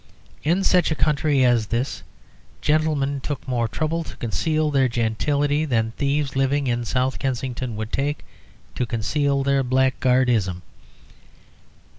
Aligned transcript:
In 0.43 0.63
such 0.63 0.89
a 0.89 0.95
country 0.95 1.45
as 1.45 1.67
this, 1.67 2.01
gentlemen 2.59 3.19
took 3.21 3.47
more 3.47 3.67
trouble 3.67 4.03
to 4.05 4.17
conceal 4.17 4.71
their 4.71 4.87
gentility 4.87 5.63
than 5.63 5.91
thieves 5.91 6.35
living 6.35 6.65
in 6.65 6.85
South 6.85 7.19
Kensington 7.19 7.75
would 7.75 7.91
take 7.91 8.25
to 8.73 8.87
conceal 8.87 9.43
their 9.43 9.63
blackguardism. 9.63 10.63